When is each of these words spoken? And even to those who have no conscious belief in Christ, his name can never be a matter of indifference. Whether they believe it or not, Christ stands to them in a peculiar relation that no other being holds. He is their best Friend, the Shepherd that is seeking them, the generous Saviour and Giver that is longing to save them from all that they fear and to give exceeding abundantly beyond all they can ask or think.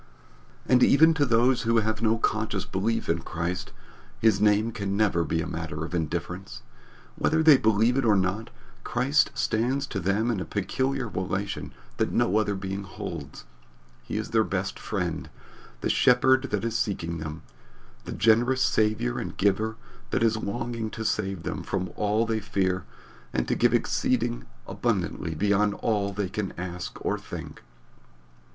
And 0.65 0.81
even 0.81 1.13
to 1.13 1.27
those 1.27 1.61
who 1.61 1.77
have 1.77 2.01
no 2.01 2.17
conscious 2.17 2.65
belief 2.65 3.07
in 3.07 3.19
Christ, 3.19 3.71
his 4.19 4.41
name 4.41 4.71
can 4.71 4.97
never 4.97 5.23
be 5.23 5.41
a 5.43 5.47
matter 5.47 5.85
of 5.85 5.93
indifference. 5.93 6.63
Whether 7.17 7.43
they 7.43 7.55
believe 7.57 7.95
it 7.97 8.03
or 8.03 8.15
not, 8.15 8.49
Christ 8.83 9.29
stands 9.35 9.85
to 9.85 9.99
them 9.99 10.31
in 10.31 10.39
a 10.39 10.43
peculiar 10.43 11.07
relation 11.07 11.71
that 11.97 12.11
no 12.11 12.37
other 12.37 12.55
being 12.55 12.81
holds. 12.81 13.45
He 14.01 14.17
is 14.17 14.31
their 14.31 14.43
best 14.43 14.79
Friend, 14.79 15.29
the 15.81 15.89
Shepherd 15.91 16.49
that 16.49 16.65
is 16.65 16.75
seeking 16.75 17.19
them, 17.19 17.43
the 18.05 18.11
generous 18.11 18.63
Saviour 18.63 19.19
and 19.19 19.37
Giver 19.37 19.75
that 20.09 20.23
is 20.23 20.35
longing 20.35 20.89
to 20.89 21.05
save 21.05 21.43
them 21.43 21.61
from 21.61 21.91
all 21.95 22.25
that 22.25 22.33
they 22.33 22.39
fear 22.39 22.85
and 23.33 23.47
to 23.47 23.53
give 23.53 23.71
exceeding 23.71 24.45
abundantly 24.65 25.35
beyond 25.35 25.75
all 25.75 26.11
they 26.11 26.27
can 26.29 26.53
ask 26.57 26.97
or 27.05 27.19
think. 27.19 27.61